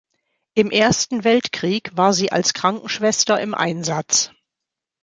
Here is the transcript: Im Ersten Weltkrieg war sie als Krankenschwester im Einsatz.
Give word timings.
Im 0.55 0.71
Ersten 0.71 1.23
Weltkrieg 1.23 1.95
war 1.95 2.11
sie 2.11 2.31
als 2.31 2.55
Krankenschwester 2.55 3.39
im 3.39 3.53
Einsatz. 3.53 4.31